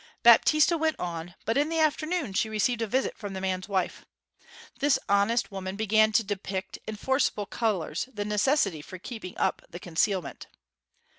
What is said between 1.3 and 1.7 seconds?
but in